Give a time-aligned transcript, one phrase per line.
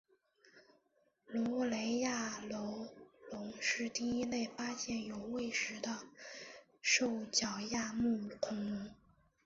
[1.27, 2.87] 卢雷亚楼
[3.31, 6.07] 龙是第一类发现有胃石的
[6.81, 8.95] 兽脚亚目恐龙。